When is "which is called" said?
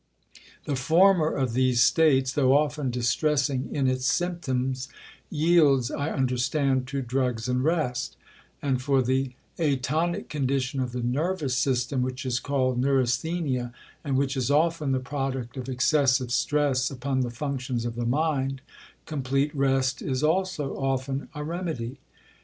12.01-12.79